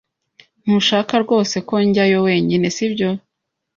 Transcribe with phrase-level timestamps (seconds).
[0.63, 3.09] Ntushaka rwose ko njyayo wenyine, sibyo?